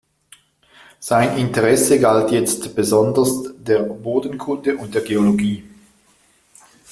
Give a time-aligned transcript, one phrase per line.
[0.99, 5.63] Sein Interesse galt jetzt besonders der Bodenkunde und der Geologie.